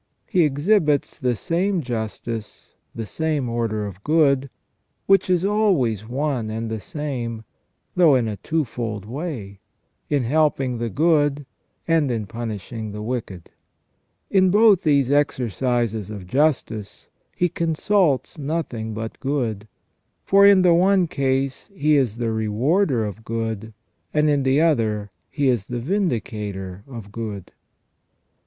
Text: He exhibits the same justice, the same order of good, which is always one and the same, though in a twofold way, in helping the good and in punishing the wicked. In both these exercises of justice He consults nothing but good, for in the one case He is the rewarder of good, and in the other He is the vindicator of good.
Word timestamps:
He 0.25 0.41
exhibits 0.45 1.19
the 1.19 1.35
same 1.35 1.79
justice, 1.81 2.73
the 2.95 3.05
same 3.05 3.47
order 3.47 3.85
of 3.85 4.03
good, 4.03 4.49
which 5.05 5.29
is 5.29 5.45
always 5.45 6.07
one 6.07 6.49
and 6.49 6.71
the 6.71 6.79
same, 6.79 7.43
though 7.95 8.15
in 8.15 8.27
a 8.27 8.37
twofold 8.37 9.05
way, 9.05 9.59
in 10.09 10.23
helping 10.23 10.79
the 10.79 10.89
good 10.89 11.45
and 11.87 12.09
in 12.09 12.25
punishing 12.25 12.91
the 12.93 13.03
wicked. 13.03 13.51
In 14.31 14.49
both 14.49 14.81
these 14.81 15.11
exercises 15.11 16.09
of 16.09 16.25
justice 16.25 17.07
He 17.35 17.47
consults 17.47 18.39
nothing 18.39 18.95
but 18.95 19.19
good, 19.19 19.67
for 20.23 20.47
in 20.47 20.63
the 20.63 20.73
one 20.73 21.05
case 21.05 21.69
He 21.75 21.95
is 21.95 22.17
the 22.17 22.31
rewarder 22.31 23.05
of 23.05 23.23
good, 23.23 23.71
and 24.15 24.31
in 24.31 24.41
the 24.41 24.61
other 24.61 25.11
He 25.29 25.47
is 25.47 25.67
the 25.67 25.77
vindicator 25.79 26.83
of 26.87 27.11
good. 27.11 27.51